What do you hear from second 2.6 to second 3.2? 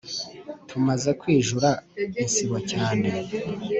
cyane